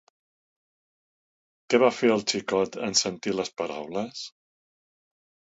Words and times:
Què 1.73 1.81
va 1.83 1.91
fer 1.97 2.11
el 2.15 2.25
xicot 2.33 2.79
en 2.89 2.97
sentir 3.03 3.37
les 3.41 3.55
paraules? 3.63 4.27